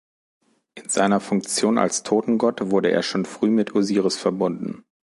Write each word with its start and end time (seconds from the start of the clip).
In 0.73 0.89
seiner 0.89 1.19
Funktion 1.19 1.77
als 1.77 2.01
Totengott 2.01 2.71
wurde 2.71 2.89
er 2.89 3.03
schon 3.03 3.23
früh 3.23 3.51
mit 3.51 3.75
Osiris 3.75 4.17
verbunden. 4.17 4.83